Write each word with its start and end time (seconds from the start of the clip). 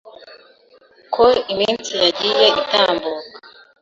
Uko 1.03 1.23
iminsi 1.51 1.91
yagiye 2.03 2.45
itambuka, 2.61 3.25